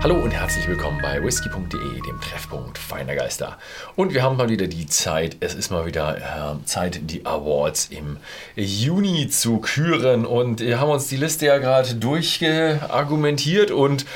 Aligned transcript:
Hallo 0.00 0.14
und 0.14 0.30
herzlich 0.30 0.68
willkommen 0.68 1.00
bei 1.02 1.20
whisky.de, 1.20 2.00
dem 2.02 2.20
Treffpunkt 2.20 2.78
feiner 2.78 3.16
Geister. 3.16 3.58
Und 3.96 4.14
wir 4.14 4.22
haben 4.22 4.36
mal 4.36 4.48
wieder 4.48 4.68
die 4.68 4.86
Zeit, 4.86 5.36
es 5.40 5.56
ist 5.56 5.70
mal 5.70 5.86
wieder 5.86 6.18
äh, 6.18 6.64
Zeit, 6.66 7.00
die 7.10 7.26
Awards 7.26 7.88
im 7.90 8.16
Juni 8.54 9.28
zu 9.28 9.58
küren. 9.58 10.24
Und 10.24 10.60
wir 10.60 10.78
haben 10.78 10.90
uns 10.90 11.08
die 11.08 11.16
Liste 11.16 11.46
ja 11.46 11.58
gerade 11.58 11.96
durchgeargumentiert 11.96 13.72
und 13.72 14.06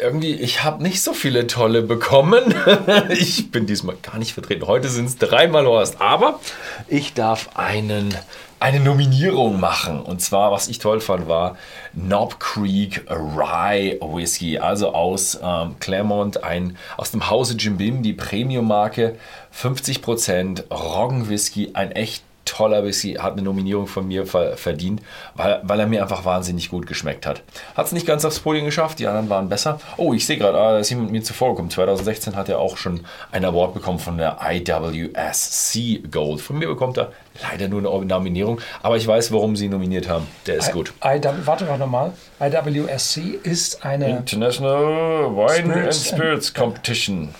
irgendwie, 0.00 0.34
ich 0.34 0.64
habe 0.64 0.82
nicht 0.82 1.02
so 1.02 1.12
viele 1.12 1.46
tolle 1.46 1.82
bekommen. 1.82 2.54
ich 3.10 3.50
bin 3.50 3.66
diesmal 3.66 3.96
gar 4.02 4.18
nicht 4.18 4.32
vertreten. 4.32 4.66
Heute 4.66 4.88
sind 4.88 5.06
es 5.06 5.16
dreimal 5.16 5.66
Horst. 5.66 6.00
Aber 6.00 6.40
ich 6.88 7.14
darf 7.14 7.50
einen 7.56 8.14
eine 8.60 8.80
Nominierung 8.80 9.60
machen. 9.60 10.00
Und 10.00 10.20
zwar, 10.20 10.50
was 10.50 10.68
ich 10.68 10.78
toll 10.78 11.00
fand, 11.00 11.28
war 11.28 11.56
Knob 11.94 12.40
Creek 12.40 13.04
Rye 13.08 13.98
Whisky, 14.00 14.58
also 14.58 14.94
aus 14.94 15.38
ähm, 15.42 15.76
Claremont, 15.78 16.42
ein, 16.42 16.76
aus 16.96 17.10
dem 17.10 17.30
Hause 17.30 17.54
Jim 17.56 17.76
Beam, 17.76 18.02
die 18.02 18.14
Premium-Marke, 18.14 19.16
50% 19.54 20.70
Roggenwhisky, 20.70 21.70
ein 21.74 21.92
echt 21.92 22.24
toller 22.48 22.84
Whisky, 22.84 23.14
hat 23.14 23.32
eine 23.32 23.42
Nominierung 23.42 23.86
von 23.86 24.06
mir 24.08 24.26
verdient, 24.26 25.02
weil, 25.34 25.60
weil 25.62 25.80
er 25.80 25.86
mir 25.86 26.02
einfach 26.02 26.24
wahnsinnig 26.24 26.70
gut 26.70 26.86
geschmeckt 26.86 27.26
hat. 27.26 27.42
Hat 27.74 27.86
es 27.86 27.92
nicht 27.92 28.06
ganz 28.06 28.24
aufs 28.24 28.40
Podium 28.40 28.66
geschafft, 28.66 28.98
die 28.98 29.06
anderen 29.06 29.28
waren 29.28 29.48
besser. 29.48 29.80
Oh, 29.96 30.12
ich 30.14 30.26
sehe 30.26 30.38
gerade, 30.38 30.58
ah, 30.58 30.72
da 30.72 30.78
ist 30.78 30.90
jemand 30.90 31.12
mir 31.12 31.22
zuvor 31.22 31.50
gekommen. 31.50 31.70
2016 31.70 32.36
hat 32.36 32.48
er 32.48 32.58
auch 32.58 32.76
schon 32.76 33.00
ein 33.30 33.44
Award 33.44 33.74
bekommen 33.74 33.98
von 33.98 34.18
der 34.18 34.38
IWSC 34.42 36.10
Gold. 36.10 36.40
Von 36.40 36.58
mir 36.58 36.68
bekommt 36.68 36.98
er 36.98 37.12
leider 37.42 37.68
nur 37.68 37.80
eine 37.80 38.06
Nominierung, 38.06 38.60
aber 38.82 38.96
ich 38.96 39.06
weiß, 39.06 39.32
warum 39.32 39.56
sie 39.56 39.66
ihn 39.66 39.70
nominiert 39.70 40.08
haben. 40.08 40.26
Der 40.46 40.56
ist 40.56 40.70
I, 40.70 40.72
gut. 40.72 40.92
I, 41.04 41.20
warte 41.44 41.64
mal 41.64 41.78
nochmal. 41.78 42.12
IWSC 42.40 43.38
ist 43.42 43.84
eine 43.84 44.08
International 44.10 45.34
Wine 45.34 45.72
Spirits 45.72 46.10
and 46.10 46.18
Spirits 46.18 46.54
Competition. 46.54 47.34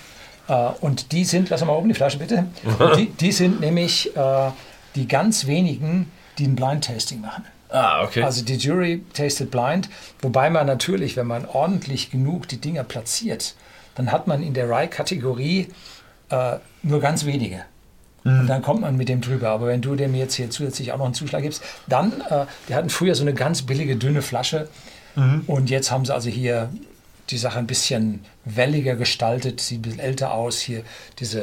Uh, 0.49 0.71
und 0.81 1.13
die 1.13 1.25
sind, 1.27 1.51
lass 1.51 1.63
mal 1.63 1.75
oben 1.75 1.89
die 1.89 1.95
Flasche 1.95 2.19
bitte. 2.19 2.47
die, 2.97 3.11
die 3.11 3.33
sind 3.33 3.61
nämlich 3.61 4.17
uh, 4.17 4.51
die 4.95 5.09
ganz 5.09 5.47
wenigen, 5.47 6.11
die 6.39 6.47
ein 6.47 6.57
Blind 6.57 6.85
Tasting 6.85 7.21
machen. 7.21 7.45
Ah, 7.71 8.03
okay. 8.03 8.23
Also 8.23 8.45
die 8.45 8.57
Jury 8.57 9.05
tasted 9.13 9.51
blind, 9.51 9.89
wobei 10.21 10.49
man 10.49 10.67
natürlich, 10.67 11.17
wenn 11.17 11.27
man 11.27 11.45
ordentlich 11.45 12.11
genug 12.11 12.49
die 12.49 12.57
Dinger 12.59 12.85
platziert, 12.85 13.55
dann 13.95 14.11
hat 14.11 14.27
man 14.27 14.43
in 14.43 14.55
der 14.55 14.71
Rye-Kategorie 14.71 15.69
äh, 16.31 16.57
nur 16.83 17.01
ganz 17.01 17.27
wenige. 17.27 17.65
Mhm. 18.25 18.41
Und 18.41 18.47
dann 18.47 18.63
kommt 18.63 18.81
man 18.81 18.97
mit 18.97 19.09
dem 19.09 19.21
drüber. 19.21 19.51
Aber 19.51 19.67
wenn 19.67 19.83
du 19.83 19.97
dem 19.97 20.15
jetzt 20.15 20.35
hier 20.35 20.51
zusätzlich 20.51 20.93
auch 20.93 20.99
noch 20.99 21.05
einen 21.05 21.15
Zuschlag 21.15 21.43
gibst, 21.43 21.63
dann, 21.87 22.21
äh, 22.31 22.47
die 22.69 22.75
hatten 22.75 22.91
früher 22.91 23.15
so 23.15 23.23
eine 23.23 23.35
ganz 23.35 23.63
billige, 23.63 23.97
dünne 23.97 24.23
Flasche. 24.23 24.69
Mhm. 25.17 25.43
Und 25.47 25.69
jetzt 25.69 25.91
haben 25.91 26.05
sie 26.05 26.15
also 26.15 26.31
hier 26.31 26.71
die 27.31 27.39
Sache 27.39 27.59
ein 27.59 27.67
bisschen 27.67 28.25
welliger 28.45 28.97
gestaltet, 28.97 29.61
sieht 29.61 29.81
ein 29.81 29.83
bisschen 29.83 30.01
älter 30.01 30.33
aus. 30.33 30.61
Hier 30.61 30.83
diese 31.19 31.43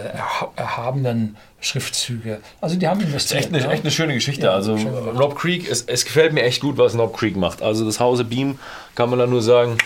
erhabenen 0.56 1.38
Schriftzüge. 1.60 2.40
Also 2.62 2.76
die 2.76 2.88
haben 2.88 3.02
investiert. 3.02 3.42
Echt 3.42 3.54
eine, 3.54 3.64
ne? 3.64 3.72
echt 3.72 3.84
eine 3.84 3.92
schöne 3.92 4.14
Geschichte. 4.14 4.46
Ja, 4.46 4.54
also 4.54 4.76
Rob 4.76 5.36
Creek, 5.36 5.70
es, 5.70 5.84
es 5.84 6.06
gefällt 6.06 6.34
mir 6.34 6.44
echt 6.44 6.62
gut, 6.62 6.78
was 6.78 6.98
Rob 6.98 7.16
Creek 7.16 7.36
macht. 7.36 7.62
Also 7.62 7.86
das 7.86 8.00
Hause 8.00 8.24
Beam 8.24 8.60
kann 8.96 9.10
man 9.10 9.20
da 9.20 9.28
nur 9.28 9.42
sagen, 9.42 9.78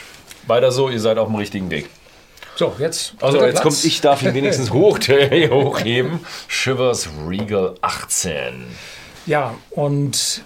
weiter 0.48 0.72
so, 0.72 0.90
ihr 0.90 1.00
seid 1.00 1.18
auf 1.18 1.28
dem 1.28 1.36
richtigen 1.36 1.70
Weg. 1.70 1.90
So, 2.56 2.76
jetzt. 2.80 3.14
Also 3.22 3.44
jetzt 3.46 3.62
kommt, 3.62 3.84
ich 3.86 4.02
darf 4.02 4.22
ihn 4.22 4.34
wenigstens 4.34 4.72
hoch, 4.74 5.00
hochheben. 5.50 6.20
Shivers 6.48 7.10
Regal 7.28 7.76
18. 7.82 8.66
Ja, 9.26 9.56
und 9.70 10.44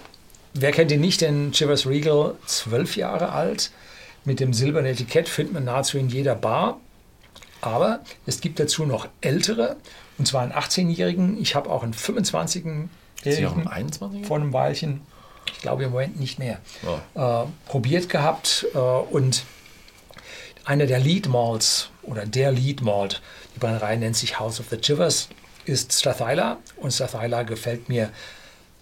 wer 0.52 0.72
kennt 0.72 0.92
ihn 0.92 1.00
nicht, 1.00 1.20
denn 1.20 1.54
Shivers 1.54 1.86
Regal, 1.86 2.34
zwölf 2.46 2.96
Jahre 2.96 3.32
alt 3.32 3.70
mit 4.24 4.40
dem 4.40 4.52
silbernen 4.52 4.92
Etikett 4.92 5.28
findet 5.28 5.54
man 5.54 5.64
nahezu 5.64 5.98
in 5.98 6.08
jeder 6.08 6.34
Bar. 6.34 6.80
Aber 7.60 8.00
es 8.26 8.40
gibt 8.40 8.60
dazu 8.60 8.84
noch 8.84 9.08
ältere, 9.22 9.76
und 10.18 10.26
zwar 10.28 10.42
einen 10.42 10.52
18-Jährigen. 10.52 11.40
Ich 11.40 11.54
habe 11.54 11.70
auch 11.70 11.82
einen 11.82 11.94
25-Jährigen 11.94 12.90
vor 14.24 14.36
einem 14.36 14.52
Weilchen, 14.52 15.00
ich 15.46 15.62
glaube 15.62 15.84
im 15.84 15.90
Moment 15.90 16.20
nicht 16.20 16.38
mehr, 16.38 16.58
oh. 16.86 16.98
äh, 17.18 17.46
probiert 17.66 18.10
gehabt. 18.10 18.66
Äh, 18.74 18.78
und 18.78 19.44
einer 20.66 20.86
der 20.86 20.98
Lead 20.98 21.28
Malls 21.28 21.90
oder 22.02 22.26
der 22.26 22.52
Lead 22.52 22.82
Malt, 22.82 23.22
die 23.54 23.60
Brennerei 23.60 23.96
nennt 23.96 24.16
sich 24.16 24.38
House 24.38 24.60
of 24.60 24.66
the 24.70 24.76
Chivers, 24.76 25.28
ist 25.64 25.92
Strathyla. 25.92 26.58
Und 26.76 26.92
Strathyla 26.92 27.44
gefällt 27.44 27.88
mir 27.88 28.10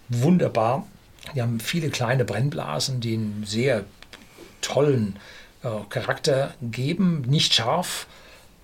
wunderbar. 0.09 0.85
Die 1.33 1.41
haben 1.41 1.61
viele 1.61 1.89
kleine 1.89 2.25
Brennblasen, 2.25 2.99
die 2.99 3.13
einen 3.13 3.45
sehr 3.45 3.85
tollen 4.63 5.19
äh, 5.63 5.69
Charakter 5.89 6.55
geben. 6.61 7.21
Nicht 7.27 7.53
scharf, 7.53 8.07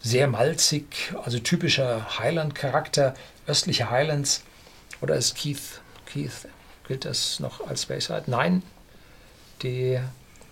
sehr 0.02 0.28
malzig, 0.28 1.14
also 1.24 1.40
typischer 1.40 2.20
Highland-Charakter, 2.20 3.14
östliche 3.48 3.92
Highlands. 3.92 4.44
Oder 5.02 5.16
ist 5.16 5.36
Keith, 5.36 5.82
Keith, 6.06 6.48
gilt 6.88 7.06
das 7.06 7.40
noch 7.40 7.68
als 7.68 7.86
Bayside? 7.86 8.24
Nein, 8.28 8.64
die, 9.62 10.00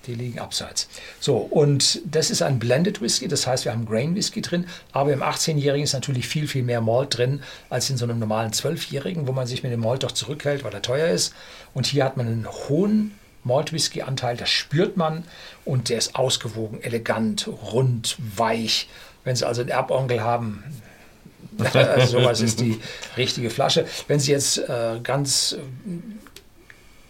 die 0.06 0.16
liegen 0.16 0.40
abseits. 0.40 0.88
So, 1.20 1.38
und 1.38 2.02
das 2.06 2.30
ist 2.30 2.42
ein 2.42 2.60
Blended 2.60 3.02
Whisky, 3.02 3.28
das 3.28 3.48
heißt, 3.48 3.66
wir 3.66 3.74
haben 3.74 3.86
Grain 3.86 4.16
Whisky 4.16 4.42
drin, 4.42 4.68
aber 4.92 5.12
im 5.12 5.22
18-Jährigen 5.22 5.84
ist 5.84 5.94
natürlich 5.94 6.28
viel, 6.28 6.48
viel 6.48 6.64
mehr 6.64 6.82
Malt 6.82 7.18
drin 7.18 7.42
als 7.70 7.90
in 7.90 7.98
so 7.98 8.06
einem 8.06 8.20
normalen 8.20 8.52
12-Jährigen, 8.52 9.28
wo 9.28 9.32
man 9.32 9.48
sich 9.48 9.64
mit 9.64 9.72
dem 9.72 9.82
Malt 9.82 10.04
doch 10.04 10.12
zurückhält, 10.12 10.64
weil 10.64 10.74
er 10.74 10.82
teuer 10.82 11.10
ist. 11.10 11.34
Und 11.74 11.88
hier 11.88 12.06
hat 12.06 12.18
man 12.18 12.28
einen 12.28 12.48
hohen 12.48 13.18
Malt-Whisky-Anteil, 13.48 14.38
das 14.38 14.50
spürt 14.50 14.98
man 14.98 15.24
und 15.66 15.90
der 15.90 15.98
ist 15.98 16.16
ausgewogen, 16.16 16.82
elegant, 16.82 17.48
rund, 17.48 18.18
weich. 18.36 18.88
Wenn 19.24 19.36
Sie 19.36 19.46
also 19.46 19.62
einen 19.62 19.72
Erbonkel 19.72 20.22
haben, 20.22 20.64
also 21.58 22.20
sowas 22.20 22.42
ist 22.42 22.60
die 22.60 22.80
richtige 23.16 23.50
Flasche. 23.50 23.86
Wenn 24.08 24.20
Sie 24.20 24.32
jetzt 24.32 24.58
äh, 24.58 25.00
ganz 25.02 25.54
äh, 25.54 25.60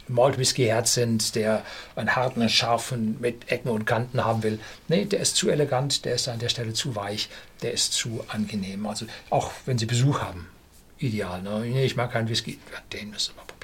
Malt 0.10 0.38
Whisky 0.38 0.66
Herz 0.66 0.94
sind, 0.94 1.36
der 1.36 1.64
einen 1.96 2.16
harten, 2.16 2.48
scharfen 2.50 3.18
mit 3.20 3.52
Ecken 3.52 3.70
und 3.70 3.86
Kanten 3.86 4.24
haben 4.24 4.44
will. 4.44 4.60
Nee, 4.88 5.06
der 5.06 5.20
ist 5.20 5.36
zu 5.36 5.50
elegant, 5.50 6.06
der 6.06 6.16
ist 6.16 6.28
an 6.30 6.40
der 6.40 6.50
Stelle 6.50 6.74
zu 6.74 6.96
weich, 6.96 7.30
der 7.62 7.74
ist 7.74 7.94
zu 7.94 8.24
angenehm. 8.30 8.86
Also 8.86 9.06
auch 9.30 9.52
wenn 9.66 9.78
Sie 9.78 9.86
Besuch 9.86 10.22
haben, 10.22 10.48
ideal. 10.98 11.42
Ne? 11.42 11.60
Nee, 11.60 11.86
ich 11.86 11.96
mag 11.96 12.12
keinen 12.12 12.30
Whisky, 12.30 12.58
den 12.94 13.10
müssen 13.10 13.36
wir 13.36 13.44
probieren. 13.44 13.57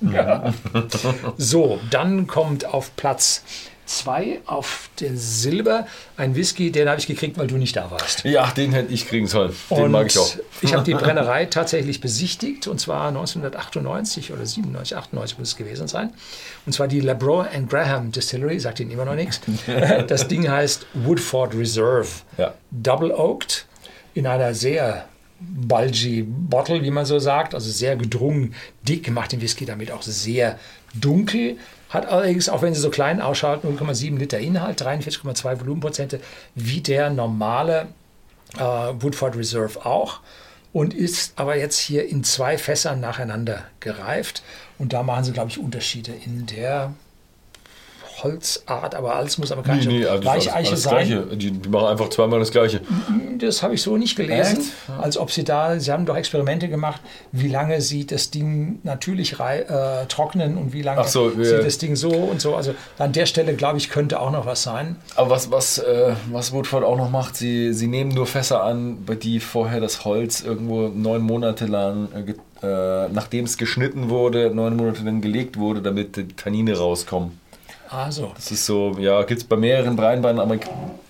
Ja. 0.00 0.52
so, 1.36 1.80
dann 1.90 2.26
kommt 2.26 2.64
auf 2.66 2.94
Platz 2.96 3.42
2 3.88 4.42
auf 4.46 4.90
den 5.00 5.16
Silber 5.16 5.86
ein 6.16 6.36
Whisky, 6.36 6.70
den 6.70 6.88
habe 6.88 7.00
ich 7.00 7.06
gekriegt, 7.06 7.38
weil 7.38 7.46
du 7.46 7.56
nicht 7.56 7.74
da 7.74 7.90
warst. 7.90 8.24
Ja, 8.24 8.50
den 8.50 8.72
hätte 8.72 8.92
ich 8.92 9.08
kriegen 9.08 9.26
sollen. 9.26 9.54
Den 9.70 9.84
und 9.84 9.90
mag 9.90 10.06
ich 10.06 10.18
auch. 10.18 10.36
Ich 10.60 10.74
habe 10.74 10.84
die 10.84 10.94
Brennerei 10.94 11.46
tatsächlich 11.46 12.00
besichtigt 12.00 12.66
und 12.68 12.78
zwar 12.80 13.08
1998 13.08 14.32
oder 14.32 14.44
97, 14.44 14.96
98 14.96 15.38
muss 15.38 15.48
es 15.48 15.56
gewesen 15.56 15.88
sein. 15.88 16.12
Und 16.66 16.72
zwar 16.72 16.86
die 16.86 17.00
Labro 17.00 17.40
and 17.40 17.70
Graham 17.70 18.12
Distillery, 18.12 18.60
sagt 18.60 18.80
Ihnen 18.80 18.90
immer 18.90 19.04
noch 19.04 19.14
nichts. 19.14 19.40
Das 20.08 20.28
Ding 20.28 20.48
heißt 20.48 20.86
Woodford 20.94 21.54
Reserve. 21.54 22.08
Ja. 22.36 22.54
Double 22.70 23.12
Oaked 23.12 23.66
in 24.14 24.26
einer 24.26 24.54
sehr 24.54 25.06
bulgy 25.40 26.24
Bottle, 26.26 26.82
wie 26.82 26.90
man 26.90 27.06
so 27.06 27.18
sagt, 27.18 27.54
also 27.54 27.70
sehr 27.70 27.96
gedrungen, 27.96 28.54
dick, 28.82 29.10
macht 29.10 29.32
den 29.32 29.40
Whisky 29.40 29.64
damit 29.64 29.90
auch 29.90 30.02
sehr 30.02 30.58
dunkel. 30.94 31.56
Hat 31.90 32.06
allerdings, 32.06 32.48
auch 32.48 32.62
wenn 32.62 32.74
sie 32.74 32.80
so 32.80 32.90
klein 32.90 33.20
ausschaut, 33.20 33.64
0,7 33.64 34.18
Liter 34.18 34.38
Inhalt, 34.38 34.82
43,2 34.82 35.60
Volumenprozente, 35.60 36.20
wie 36.54 36.80
der 36.80 37.10
normale 37.10 37.88
äh, 38.56 38.60
Woodford 38.60 39.36
Reserve 39.36 39.84
auch. 39.86 40.20
Und 40.72 40.92
ist 40.92 41.32
aber 41.36 41.56
jetzt 41.56 41.78
hier 41.78 42.06
in 42.06 42.24
zwei 42.24 42.58
Fässern 42.58 43.00
nacheinander 43.00 43.64
gereift. 43.80 44.42
Und 44.78 44.92
da 44.92 45.02
machen 45.02 45.24
sie, 45.24 45.32
glaube 45.32 45.50
ich, 45.50 45.58
Unterschiede 45.58 46.12
in 46.12 46.44
der 46.46 46.92
Holzart, 48.22 48.94
aber 48.94 49.14
alles 49.14 49.38
muss 49.38 49.52
amerikanische 49.52 49.88
nee, 49.88 50.00
nee, 50.00 50.06
also 50.06 50.24
Weicheiche 50.24 50.70
alles, 50.70 50.82
sein. 50.82 51.06
Gleiche. 51.06 51.36
Die, 51.36 51.50
die, 51.52 51.68
machen 51.68 51.86
einfach 51.86 52.10
zweimal 52.10 52.38
das 52.40 52.50
Gleiche. 52.50 52.80
Das 53.38 53.62
habe 53.62 53.74
ich 53.74 53.82
so 53.82 53.96
nicht 53.96 54.16
gelesen, 54.16 54.58
Echt? 54.58 55.00
als 55.00 55.16
ob 55.16 55.30
sie 55.30 55.44
da, 55.44 55.78
sie 55.78 55.92
haben 55.92 56.06
doch 56.06 56.16
Experimente 56.16 56.68
gemacht, 56.68 57.00
wie 57.32 57.48
lange 57.48 57.80
sie 57.80 58.06
das 58.06 58.30
Ding 58.30 58.80
natürlich 58.82 59.38
äh, 59.38 60.06
trocknen 60.08 60.58
und 60.58 60.72
wie 60.72 60.82
lange 60.82 61.04
so, 61.04 61.30
sie 61.30 61.42
ja. 61.42 61.62
das 61.62 61.78
Ding 61.78 61.96
so 61.96 62.10
und 62.10 62.40
so. 62.40 62.56
Also 62.56 62.74
an 62.98 63.12
der 63.12 63.26
Stelle, 63.26 63.54
glaube 63.54 63.78
ich, 63.78 63.90
könnte 63.90 64.20
auch 64.20 64.30
noch 64.30 64.46
was 64.46 64.62
sein. 64.62 64.96
Aber 65.14 65.30
was, 65.30 65.50
was, 65.50 65.78
äh, 65.78 66.14
was 66.32 66.52
Woodford 66.52 66.84
auch 66.84 66.96
noch 66.96 67.10
macht, 67.10 67.36
sie, 67.36 67.72
sie 67.72 67.86
nehmen 67.86 68.12
nur 68.12 68.26
Fässer 68.26 68.62
an, 68.64 69.04
bei 69.04 69.14
die 69.14 69.40
vorher 69.40 69.80
das 69.80 70.04
Holz 70.04 70.40
irgendwo 70.40 70.88
neun 70.88 71.22
Monate 71.22 71.66
lang 71.66 72.08
äh, 72.12 72.66
äh 72.66 73.08
nachdem 73.12 73.44
es 73.44 73.56
geschnitten 73.56 74.08
wurde, 74.08 74.50
neun 74.52 74.76
Monate 74.76 75.02
lang 75.04 75.20
gelegt 75.20 75.56
wurde, 75.58 75.80
damit 75.80 76.16
die 76.16 76.28
Tannine 76.28 76.76
rauskommen. 76.76 77.38
Also. 77.90 78.32
Das 78.34 78.50
ist 78.50 78.66
so, 78.66 78.96
ja, 78.98 79.22
gibt 79.22 79.40
es 79.40 79.46
bei 79.46 79.56
mehreren 79.56 79.96
Breien, 79.96 80.20
bei 80.20 80.30
den, 80.32 80.40
Amerik 80.40 80.66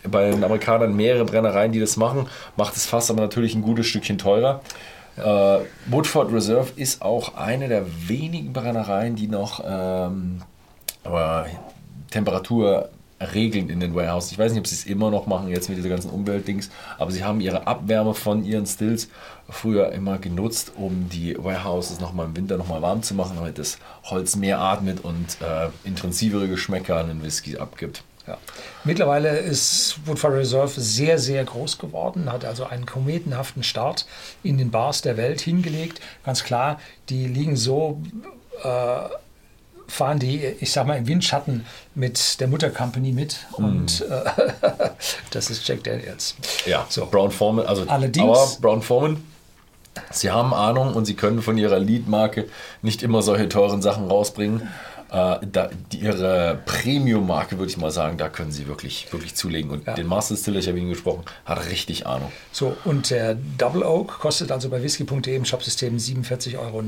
bei 0.09 0.31
den 0.31 0.45
Amerikanern 0.45 0.95
mehrere 0.95 1.25
Brennereien, 1.25 1.73
die 1.73 1.81
das 1.81 1.97
machen. 1.97 2.29
Macht 2.57 2.77
es 2.77 2.87
fast 2.87 3.11
aber 3.11 3.21
natürlich 3.21 3.55
ein 3.55 3.63
gutes 3.63 3.87
Stückchen 3.87 4.19
teurer. 4.19 4.61
Äh, 5.17 5.59
Woodford 5.87 6.33
Reserve 6.33 6.71
ist 6.77 7.03
auch 7.03 7.35
eine 7.35 7.69
der 7.69 7.85
wenigen 8.09 8.53
Brennereien, 8.53 9.17
die 9.17 9.27
noch 9.27 9.63
ähm, 9.67 10.43
Temperatur 12.11 12.91
Regeln 13.21 13.69
in 13.69 13.81
den 13.81 13.95
Warehouses. 13.95 14.33
Ich 14.33 14.39
weiß 14.39 14.53
nicht, 14.53 14.61
ob 14.61 14.67
sie 14.67 14.75
es 14.75 14.87
immer 14.87 15.11
noch 15.11 15.27
machen, 15.27 15.49
jetzt 15.49 15.69
mit 15.69 15.79
dieser 15.79 15.89
ganzen 15.89 16.11
Umweltdings, 16.11 16.71
aber 16.99 17.11
sie 17.11 17.25
haben 17.25 17.41
ihre 17.41 17.67
Abwärme 17.67 18.15
von 18.15 18.45
ihren 18.45 18.67
Stills 18.67 19.09
früher 19.49 19.93
immer 19.93 20.19
genutzt, 20.19 20.73
um 20.77 21.09
die 21.09 21.37
Warehouses 21.37 22.01
nochmal 22.01 22.27
im 22.27 22.37
Winter 22.37 22.57
nochmal 22.57 22.83
warm 22.83 23.03
zu 23.03 23.15
machen, 23.15 23.37
damit 23.37 23.59
das 23.59 23.79
Holz 24.05 24.37
mehr 24.37 24.61
atmet 24.61 25.05
und 25.05 25.39
äh, 25.41 25.69
intensivere 25.85 26.49
Geschmäcker 26.49 26.97
an 26.97 27.09
den 27.09 27.23
Whisky 27.23 27.57
abgibt. 27.57 28.03
Ja. 28.27 28.37
Mittlerweile 28.85 29.39
ist 29.39 30.01
Woodford 30.05 30.35
Reserve 30.35 30.81
sehr, 30.81 31.19
sehr 31.19 31.43
groß 31.45 31.79
geworden, 31.79 32.31
hat 32.31 32.45
also 32.45 32.67
einen 32.67 32.85
kometenhaften 32.85 33.63
Start 33.63 34.07
in 34.43 34.59
den 34.59 34.71
Bars 34.71 35.01
der 35.01 35.17
Welt 35.17 35.41
hingelegt. 35.41 36.01
Ganz 36.25 36.45
klar, 36.45 36.79
die 37.09 37.27
liegen 37.27 37.57
so, 37.57 38.03
äh, 38.63 39.01
fahren 39.89 40.19
die, 40.19 40.45
ich 40.61 40.71
sag 40.71 40.87
mal, 40.87 40.99
im 40.99 41.09
Windschatten 41.09 41.67
mit 41.95 42.41
der 42.41 42.47
Muttercompany 42.49 43.13
mit 43.13 43.39
mm. 43.57 43.65
und 43.65 44.01
äh, 44.03 44.91
das 45.31 45.51
ist 45.51 45.67
Jack 45.67 45.83
Daniels. 45.83 46.37
Ja, 46.67 46.87
so. 46.89 47.07
Brown 47.07 47.31
Forman, 47.31 47.67
also 47.67 47.85
Allerdings, 47.89 48.29
aber 48.29 48.61
Brown 48.61 48.83
Forman 48.83 49.23
Sie 50.11 50.31
haben 50.31 50.55
Ahnung 50.55 50.95
und 50.95 51.05
Sie 51.05 51.15
können 51.15 51.43
von 51.43 51.59
Ihrer 51.59 51.79
Lead-Marke 51.79 52.47
nicht 52.83 53.03
immer 53.03 53.23
solche 53.23 53.49
teuren 53.49 53.83
Sachen 53.83 54.09
rausbringen. 54.09 54.69
Äh, 55.11 55.39
da, 55.51 55.71
ihre 55.93 56.61
Premium-Marke, 56.67 57.59
würde 57.59 57.71
ich 57.71 57.79
mal 57.79 57.91
sagen, 57.91 58.19
da 58.19 58.29
können 58.29 58.53
sie 58.53 58.67
wirklich, 58.67 59.11
wirklich 59.11 59.35
zulegen. 59.35 59.71
Und 59.71 59.87
ja. 59.87 59.95
den 59.95 60.07
Master 60.07 60.35
Distiller, 60.35 60.59
ich 60.59 60.69
habe 60.69 60.79
ihn 60.79 60.91
gesprochen, 60.91 61.25
hat 61.45 61.67
richtig 61.71 62.07
Ahnung. 62.07 62.31
So, 62.53 62.77
und 62.85 63.11
der 63.11 63.37
Double 63.57 63.83
Oak 63.83 64.19
kostet 64.19 64.53
also 64.53 64.69
bei 64.69 64.83
whisky.de 64.83 65.35
im 65.35 65.45
Shopsystem 65.45 65.97
47,90 65.97 66.59
Euro, 66.59 66.83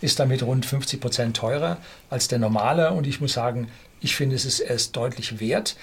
ist 0.00 0.18
damit 0.18 0.42
rund 0.42 0.66
50 0.66 1.00
Prozent 1.00 1.36
teurer 1.36 1.76
als 2.08 2.28
der 2.28 2.40
normale. 2.40 2.92
Und 2.92 3.06
ich 3.06 3.20
muss 3.20 3.34
sagen, 3.34 3.68
ich 4.00 4.16
finde, 4.16 4.34
es 4.34 4.44
ist 4.44 4.60
erst 4.60 4.96
deutlich 4.96 5.38
wert. 5.40 5.76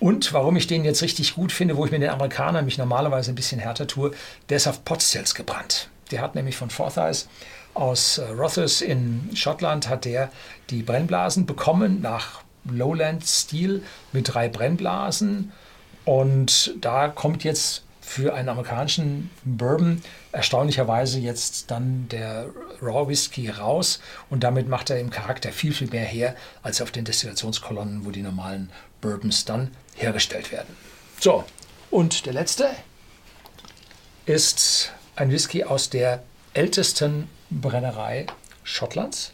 Und 0.00 0.32
warum 0.32 0.56
ich 0.56 0.66
den 0.66 0.84
jetzt 0.84 1.02
richtig 1.02 1.34
gut 1.34 1.52
finde, 1.52 1.76
wo 1.76 1.84
ich 1.84 1.90
mit 1.90 2.02
den 2.02 2.10
Amerikanern 2.10 2.64
mich 2.64 2.78
normalerweise 2.78 3.32
ein 3.32 3.34
bisschen 3.34 3.60
härter 3.60 3.86
tue, 3.86 4.12
der 4.48 4.56
ist 4.56 4.68
auf 4.68 4.84
Potstills 4.84 5.34
gebrannt. 5.34 5.88
Der 6.10 6.22
hat 6.22 6.34
nämlich 6.34 6.56
von 6.56 6.70
Forsyth 6.70 7.26
aus 7.78 8.18
äh, 8.18 8.24
Rothes 8.30 8.82
in 8.82 9.30
Schottland 9.34 9.88
hat 9.88 10.04
der 10.04 10.30
die 10.70 10.82
Brennblasen 10.82 11.46
bekommen 11.46 12.00
nach 12.00 12.42
Lowland-Stil 12.64 13.82
mit 14.12 14.34
drei 14.34 14.48
Brennblasen. 14.48 15.52
Und 16.04 16.74
da 16.80 17.08
kommt 17.08 17.44
jetzt 17.44 17.84
für 18.00 18.34
einen 18.34 18.48
amerikanischen 18.48 19.30
Bourbon 19.44 20.02
erstaunlicherweise 20.32 21.20
jetzt 21.20 21.70
dann 21.70 22.08
der 22.08 22.46
Raw 22.80 23.06
Whisky 23.06 23.50
raus 23.50 24.00
und 24.30 24.42
damit 24.42 24.66
macht 24.66 24.88
er 24.88 24.98
im 24.98 25.10
Charakter 25.10 25.52
viel, 25.52 25.74
viel 25.74 25.88
mehr 25.88 26.04
her 26.04 26.34
als 26.62 26.80
auf 26.80 26.90
den 26.90 27.04
Destillationskolonnen, 27.04 28.06
wo 28.06 28.10
die 28.10 28.22
normalen 28.22 28.70
Bourbons 29.02 29.44
dann 29.44 29.72
hergestellt 29.94 30.50
werden. 30.52 30.74
So, 31.20 31.44
und 31.90 32.24
der 32.24 32.32
letzte 32.32 32.70
ist 34.24 34.92
ein 35.16 35.30
Whisky 35.30 35.64
aus 35.64 35.90
der 35.90 36.22
ältesten 36.54 37.28
Brennerei 37.50 38.26
Schottlands, 38.62 39.32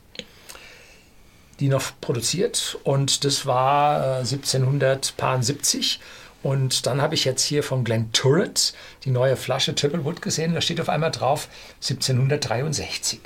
die 1.60 1.68
noch 1.68 1.82
produziert. 2.00 2.78
Und 2.84 3.24
das 3.24 3.46
war 3.46 4.18
1770. 4.18 6.00
Äh, 6.00 6.46
und 6.46 6.86
dann 6.86 7.00
habe 7.00 7.14
ich 7.14 7.24
jetzt 7.24 7.42
hier 7.42 7.62
von 7.62 7.84
Glen 7.84 8.12
Turret 8.12 8.74
die 9.04 9.10
neue 9.10 9.36
Flasche 9.36 9.74
Triple 9.74 10.04
Wood 10.04 10.20
gesehen. 10.20 10.54
Da 10.54 10.60
steht 10.60 10.80
auf 10.80 10.90
einmal 10.90 11.10
drauf 11.10 11.48
1763. 11.76 13.20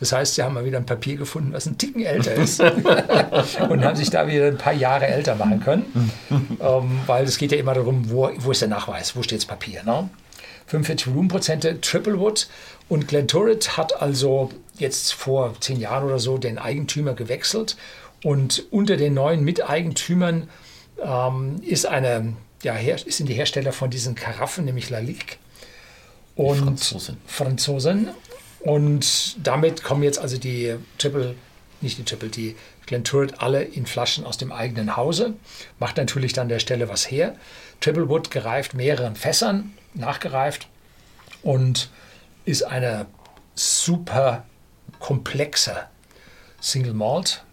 Das 0.00 0.12
heißt, 0.12 0.34
sie 0.34 0.42
haben 0.42 0.54
mal 0.54 0.64
wieder 0.64 0.78
ein 0.78 0.86
Papier 0.86 1.16
gefunden, 1.16 1.52
was 1.52 1.66
ein 1.66 1.78
Ticken 1.78 2.04
älter 2.04 2.34
ist 2.34 2.60
und 3.68 3.84
haben 3.84 3.96
sich 3.96 4.10
da 4.10 4.26
wieder 4.26 4.46
ein 4.46 4.58
paar 4.58 4.74
Jahre 4.74 5.06
älter 5.06 5.34
machen 5.36 5.60
können. 5.60 6.12
ähm, 6.60 7.00
weil 7.06 7.24
es 7.24 7.38
geht 7.38 7.52
ja 7.52 7.58
immer 7.58 7.74
darum, 7.74 8.10
wo, 8.10 8.30
wo 8.36 8.50
ist 8.50 8.60
der 8.60 8.68
Nachweis, 8.68 9.16
wo 9.16 9.22
steht 9.22 9.38
das 9.38 9.46
Papier. 9.46 9.82
Ne? 9.84 10.10
45 10.66 11.08
Volumenprozente 11.08 11.80
Triple 11.80 12.18
Wood 12.18 12.48
und 12.88 13.08
Glen 13.08 13.28
Turret 13.28 13.76
hat 13.76 14.00
also 14.00 14.50
jetzt 14.78 15.14
vor 15.14 15.54
zehn 15.60 15.80
Jahren 15.80 16.04
oder 16.04 16.18
so 16.18 16.38
den 16.38 16.58
Eigentümer 16.58 17.14
gewechselt 17.14 17.76
und 18.22 18.64
unter 18.70 18.96
den 18.96 19.14
neuen 19.14 19.44
Miteigentümern 19.44 20.48
ähm, 21.02 21.60
ist 21.62 21.86
eine 21.86 22.34
ja, 22.62 22.74
her, 22.74 22.98
sind 22.98 23.28
die 23.28 23.34
Hersteller 23.34 23.72
von 23.72 23.90
diesen 23.90 24.14
Karaffen, 24.14 24.64
nämlich 24.64 24.90
Lalique 24.90 25.38
und 26.34 26.58
Franzosen. 26.58 27.18
Franzosen. 27.26 28.08
Und 28.60 29.36
damit 29.46 29.82
kommen 29.82 30.02
jetzt 30.02 30.18
also 30.18 30.38
die 30.38 30.74
Triple, 30.98 31.34
nicht 31.80 31.98
die 31.98 32.04
Triple, 32.04 32.28
die 32.28 32.56
Glen 32.86 33.04
Turret 33.04 33.40
alle 33.40 33.62
in 33.62 33.86
Flaschen 33.86 34.24
aus 34.24 34.38
dem 34.38 34.52
eigenen 34.52 34.96
Hause. 34.96 35.34
Macht 35.78 35.96
natürlich 35.96 36.32
dann 36.32 36.48
der 36.48 36.58
Stelle 36.58 36.88
was 36.88 37.10
her. 37.10 37.36
Triple 37.80 38.08
Wood 38.08 38.30
gereift 38.30 38.74
mehreren 38.74 39.16
Fässern, 39.16 39.72
nachgereift 39.94 40.68
und 41.42 41.90
ist 42.46 42.62
eine 42.62 43.06
super 43.54 44.44
komplexe 44.98 45.76
Single 46.60 46.94
Malt 46.94 47.44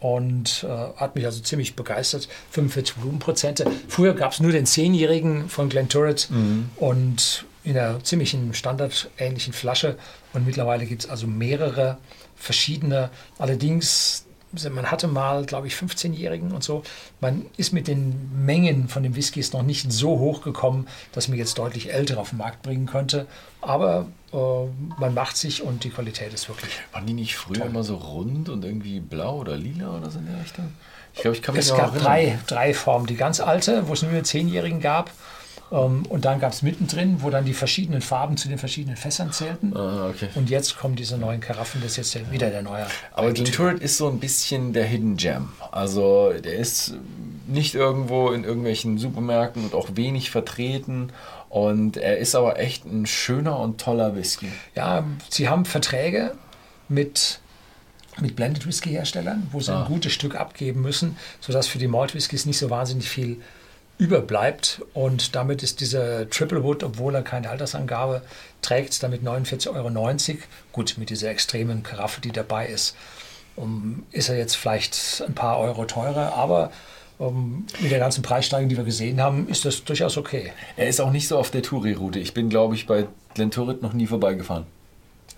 und 0.00 0.64
äh, 0.64 0.68
hat 0.96 1.14
mich 1.14 1.24
also 1.24 1.40
ziemlich 1.40 1.76
begeistert. 1.76 2.28
45 2.50 2.98
Volumenprozente. 2.98 3.70
Früher 3.88 4.14
gab 4.14 4.32
es 4.32 4.40
nur 4.40 4.52
den 4.52 4.66
10-jährigen 4.66 5.48
von 5.48 5.68
Glen 5.68 5.88
Turret 5.88 6.28
mhm. 6.30 6.70
und 6.76 7.44
in 7.64 7.78
einer 7.78 8.02
ziemlichen 8.02 8.54
standardähnlichen 8.54 9.52
Flasche. 9.52 9.96
Und 10.32 10.46
mittlerweile 10.46 10.86
gibt 10.86 11.04
es 11.04 11.10
also 11.10 11.26
mehrere 11.26 11.98
verschiedene. 12.36 13.10
Allerdings 13.38 14.24
man 14.70 14.90
hatte 14.90 15.06
mal, 15.06 15.44
glaube 15.44 15.66
ich, 15.66 15.74
15-Jährigen 15.74 16.52
und 16.52 16.64
so. 16.64 16.82
Man 17.20 17.46
ist 17.56 17.72
mit 17.72 17.86
den 17.88 18.44
Mengen 18.44 18.88
von 18.88 19.02
den 19.02 19.14
Whiskys 19.14 19.52
noch 19.52 19.62
nicht 19.62 19.92
so 19.92 20.18
hoch 20.18 20.42
gekommen, 20.42 20.88
dass 21.12 21.28
man 21.28 21.38
jetzt 21.38 21.58
deutlich 21.58 21.92
ältere 21.92 22.20
auf 22.20 22.30
den 22.30 22.38
Markt 22.38 22.62
bringen 22.62 22.86
könnte. 22.86 23.26
Aber 23.60 24.06
äh, 24.32 24.36
man 24.98 25.14
macht 25.14 25.36
sich 25.36 25.62
und 25.62 25.84
die 25.84 25.90
Qualität 25.90 26.34
ist 26.34 26.48
wirklich. 26.48 26.72
Waren 26.92 27.06
die 27.06 27.12
nicht 27.12 27.36
früher 27.36 27.58
toll. 27.58 27.68
immer 27.68 27.84
so 27.84 27.96
rund 27.96 28.48
und 28.48 28.64
irgendwie 28.64 29.00
blau 29.00 29.38
oder 29.38 29.56
lila 29.56 29.96
oder 29.96 30.10
so 30.10 30.18
in 30.18 30.26
der 30.26 30.40
Richtung? 30.40 30.72
Ich 31.14 31.22
glaube, 31.22 31.36
ich 31.36 31.42
kann 31.42 31.54
mich 31.54 31.66
Es 31.66 31.76
gab 31.76 31.96
drei, 31.98 32.38
drei 32.46 32.74
Formen. 32.74 33.06
Die 33.06 33.16
ganz 33.16 33.40
alte, 33.40 33.88
wo 33.88 33.92
es 33.92 34.02
nur 34.02 34.12
10-Jährigen 34.12 34.80
gab. 34.80 35.10
Ähm, 35.72 36.04
und 36.08 36.24
dann 36.24 36.40
gab 36.40 36.52
es 36.52 36.62
mittendrin, 36.62 37.22
wo 37.22 37.30
dann 37.30 37.44
die 37.44 37.54
verschiedenen 37.54 38.02
Farben 38.02 38.36
zu 38.36 38.48
den 38.48 38.58
verschiedenen 38.58 38.96
Fässern 38.96 39.32
zählten. 39.32 39.76
Ah, 39.76 40.08
okay. 40.08 40.28
Und 40.34 40.50
jetzt 40.50 40.78
kommen 40.78 40.96
diese 40.96 41.16
neuen 41.16 41.40
Karaffen, 41.40 41.80
das 41.82 41.96
ist 41.98 42.14
jetzt 42.14 42.32
wieder 42.32 42.50
der 42.50 42.62
neue. 42.62 42.86
Aber 43.12 43.32
Glenturret 43.32 43.80
ist 43.80 43.96
so 43.96 44.08
ein 44.08 44.18
bisschen 44.18 44.72
der 44.72 44.84
Hidden 44.84 45.16
Gem. 45.16 45.50
Also 45.70 46.32
der 46.32 46.54
ist 46.54 46.94
nicht 47.46 47.74
irgendwo 47.74 48.30
in 48.30 48.44
irgendwelchen 48.44 48.98
Supermärkten 48.98 49.64
und 49.64 49.74
auch 49.74 49.90
wenig 49.94 50.30
vertreten. 50.30 51.12
Und 51.48 51.96
er 51.96 52.18
ist 52.18 52.34
aber 52.34 52.58
echt 52.58 52.84
ein 52.84 53.06
schöner 53.06 53.58
und 53.58 53.80
toller 53.80 54.14
Whisky. 54.14 54.48
Ja, 54.74 55.04
sie 55.28 55.48
haben 55.48 55.64
Verträge 55.64 56.32
mit 56.88 57.40
mit 58.20 58.36
Blended 58.36 58.66
Whisky 58.66 58.90
Herstellern, 58.90 59.46
wo 59.50 59.60
sie 59.60 59.72
ah. 59.72 59.82
ein 59.82 59.86
gutes 59.86 60.12
Stück 60.12 60.34
abgeben 60.34 60.82
müssen, 60.82 61.16
sodass 61.40 61.68
für 61.68 61.78
die 61.78 61.88
Malt 61.88 62.14
Whiskys 62.14 62.44
nicht 62.44 62.58
so 62.58 62.68
wahnsinnig 62.68 63.08
viel 63.08 63.40
überbleibt. 64.00 64.82
Und 64.94 65.36
damit 65.36 65.62
ist 65.62 65.80
dieser 65.80 66.28
Triple 66.28 66.64
Wood, 66.64 66.82
obwohl 66.82 67.14
er 67.14 67.22
keine 67.22 67.50
Altersangabe 67.50 68.22
trägt, 68.62 69.02
damit 69.02 69.22
49,90 69.22 69.68
Euro. 69.74 70.38
Gut, 70.72 70.96
mit 70.96 71.10
dieser 71.10 71.30
extremen 71.30 71.82
Karaffe, 71.82 72.20
die 72.20 72.32
dabei 72.32 72.66
ist, 72.66 72.96
um, 73.56 74.04
ist 74.10 74.30
er 74.30 74.38
jetzt 74.38 74.56
vielleicht 74.56 75.22
ein 75.26 75.34
paar 75.34 75.58
Euro 75.58 75.84
teurer, 75.84 76.34
aber 76.34 76.72
um, 77.18 77.66
mit 77.80 77.92
der 77.92 77.98
ganzen 77.98 78.22
Preissteigerung, 78.22 78.70
die 78.70 78.78
wir 78.78 78.84
gesehen 78.84 79.20
haben, 79.20 79.46
ist 79.48 79.66
das 79.66 79.84
durchaus 79.84 80.16
okay. 80.16 80.52
Er 80.76 80.88
ist 80.88 81.00
auch 81.00 81.12
nicht 81.12 81.28
so 81.28 81.38
auf 81.38 81.50
der 81.50 81.62
Touri-Route. 81.62 82.18
Ich 82.18 82.32
bin, 82.32 82.48
glaube 82.48 82.74
ich, 82.74 82.86
bei 82.86 83.06
Glen 83.34 83.50
Turret 83.50 83.82
noch 83.82 83.92
nie 83.92 84.06
vorbeigefahren. 84.06 84.64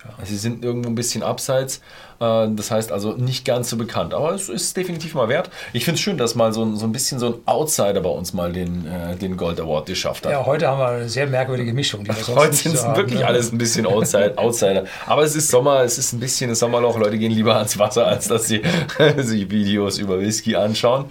Ja. 0.05 0.25
Sie 0.25 0.37
sind 0.37 0.63
irgendwo 0.63 0.89
ein 0.89 0.95
bisschen 0.95 1.23
abseits, 1.23 1.81
äh, 2.19 2.47
das 2.49 2.71
heißt 2.71 2.91
also 2.91 3.13
nicht 3.13 3.45
ganz 3.45 3.69
so 3.69 3.77
bekannt, 3.77 4.13
aber 4.13 4.33
es 4.33 4.49
ist 4.49 4.75
definitiv 4.75 5.15
mal 5.15 5.29
wert. 5.29 5.49
Ich 5.73 5.85
finde 5.85 5.95
es 5.95 6.01
schön, 6.01 6.17
dass 6.17 6.35
mal 6.35 6.53
so 6.53 6.63
ein, 6.63 6.75
so 6.75 6.85
ein 6.85 6.91
bisschen 6.91 7.19
so 7.19 7.27
ein 7.27 7.33
Outsider 7.45 8.01
bei 8.01 8.09
uns 8.09 8.33
mal 8.33 8.51
den, 8.51 8.85
äh, 8.85 9.15
den 9.15 9.37
Gold 9.37 9.59
Award 9.59 9.87
geschafft 9.87 10.25
hat. 10.25 10.31
Ja, 10.31 10.45
heute 10.45 10.67
haben 10.67 10.79
wir 10.79 10.87
eine 10.87 11.09
sehr 11.09 11.27
merkwürdige 11.27 11.73
Mischung. 11.73 12.05
heute 12.35 12.53
sind 12.53 12.75
es 12.75 12.83
wirklich 12.83 13.19
ne? 13.19 13.27
alles 13.27 13.51
ein 13.51 13.57
bisschen 13.57 13.85
Outsider. 13.93 14.85
aber 15.05 15.23
es 15.23 15.35
ist 15.35 15.49
Sommer, 15.49 15.81
es 15.81 15.97
ist 15.97 16.13
ein 16.13 16.19
bisschen 16.19 16.49
das 16.49 16.59
Sommerloch. 16.59 16.97
Leute 16.97 17.17
gehen 17.17 17.31
lieber 17.31 17.55
ans 17.55 17.77
Wasser, 17.79 18.07
als 18.07 18.27
dass 18.27 18.47
sie 18.47 18.61
sich 19.17 19.49
Videos 19.49 19.97
über 19.97 20.19
Whisky 20.19 20.55
anschauen. 20.55 21.05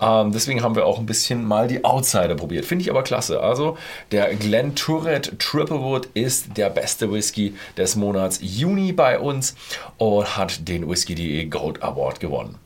Ähm, 0.00 0.32
deswegen 0.32 0.62
haben 0.62 0.76
wir 0.76 0.86
auch 0.86 0.98
ein 0.98 1.06
bisschen 1.06 1.44
mal 1.44 1.68
die 1.68 1.84
Outsider 1.84 2.34
probiert. 2.34 2.64
Finde 2.64 2.82
ich 2.82 2.90
aber 2.90 3.02
klasse. 3.02 3.40
Also 3.40 3.76
der 4.12 4.34
Glen 4.34 4.74
Turret 4.74 5.38
Triplewood 5.38 6.08
ist 6.14 6.56
der 6.56 6.70
beste 6.70 7.10
Whisky 7.12 7.54
des 7.76 7.96
Monats 7.96 8.35
Juni 8.40 8.92
bei 8.92 9.18
uns 9.18 9.54
und 9.98 10.36
hat 10.36 10.68
den 10.68 10.88
Whisky.de 10.88 11.44
Gold 11.46 11.82
Award 11.82 12.20
gewonnen. 12.20 12.56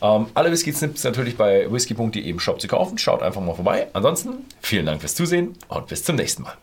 Ähm, 0.00 0.26
alle 0.34 0.50
Whisky-Snips 0.50 1.04
natürlich 1.04 1.36
bei 1.36 1.70
whisky.de 1.70 2.20
im 2.22 2.40
Shop 2.40 2.60
zu 2.60 2.68
kaufen. 2.68 2.98
Schaut 2.98 3.22
einfach 3.22 3.40
mal 3.40 3.54
vorbei. 3.54 3.88
Ansonsten 3.92 4.44
vielen 4.60 4.86
Dank 4.86 5.00
fürs 5.00 5.14
Zusehen 5.14 5.56
und 5.68 5.86
bis 5.88 6.04
zum 6.04 6.16
nächsten 6.16 6.42
Mal. 6.42 6.54